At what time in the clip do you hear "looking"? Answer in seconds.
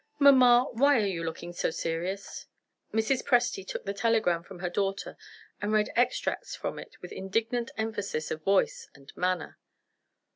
1.23-1.53